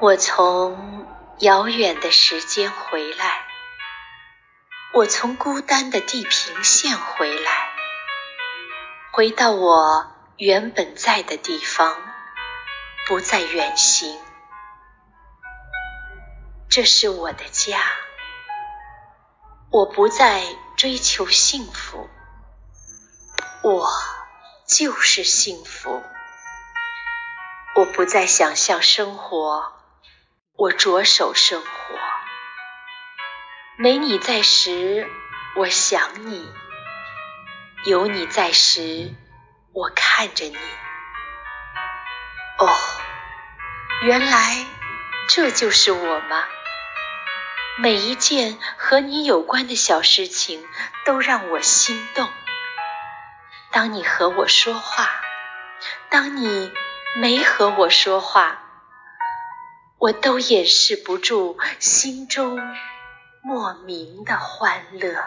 [0.00, 1.08] 我从
[1.40, 3.44] 遥远的时间回来，
[4.94, 7.68] 我从孤单的地平线回来，
[9.10, 11.96] 回到我原本在的地方，
[13.08, 14.16] 不再远行。
[16.68, 17.80] 这是我的家，
[19.72, 20.44] 我不再
[20.76, 22.08] 追求幸福，
[23.64, 23.90] 我
[24.64, 26.00] 就是幸福。
[27.74, 29.72] 我不再想象生活，
[30.58, 31.68] 我着手生活。
[33.76, 35.08] 没你在时，
[35.54, 36.52] 我想你；
[37.84, 39.14] 有你在时，
[39.72, 40.56] 我看着你。
[42.58, 42.68] 哦，
[44.02, 44.66] 原来
[45.28, 46.44] 这就是我吗？
[47.78, 50.66] 每一件和你有关的小事情
[51.06, 52.28] 都让我心动。
[53.70, 55.08] 当你和我说话，
[56.08, 56.72] 当你……
[57.16, 58.60] 没和我说话，
[59.98, 62.56] 我都掩饰不住心中
[63.42, 65.24] 莫名的欢乐。